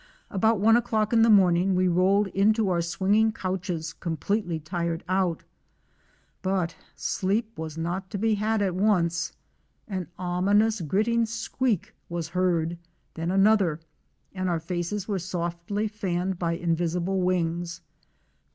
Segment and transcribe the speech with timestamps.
[0.31, 5.43] About one o'clock in the morning we rolled into our swinging couches completely tired out.
[6.41, 9.33] But sleep was not to be had at once.
[9.87, 12.79] An ominous gritting squeak was heard,
[13.13, 13.79] then another,
[14.33, 17.81] and our faces were softly fanned by invisible wings.